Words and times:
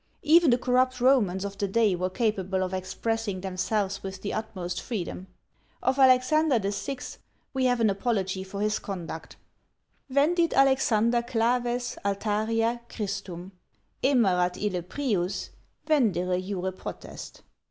even 0.23 0.49
the 0.49 0.57
corrupt 0.57 0.99
Romans 0.99 1.45
of 1.45 1.59
the 1.59 1.67
day 1.67 1.95
were 1.95 2.09
capable 2.09 2.63
of 2.63 2.73
expressing 2.73 3.41
themselves 3.41 4.01
with 4.01 4.23
the 4.23 4.33
utmost 4.33 4.81
freedom. 4.81 5.27
Of 5.83 5.99
Alexander 5.99 6.57
VI. 6.57 6.97
we 7.53 7.65
have 7.65 7.79
an 7.79 7.89
apology 7.91 8.43
for 8.43 8.61
his 8.61 8.79
conduct: 8.79 9.35
Vendit 10.09 10.53
Alexander 10.55 11.21
claves, 11.21 11.99
altaria, 12.03 12.81
Christum; 12.89 13.51
Emerat 14.01 14.57
ille 14.59 14.81
prius, 14.81 15.51
vendere 15.85 16.41
jure 16.43 16.71
potest. 16.71 17.43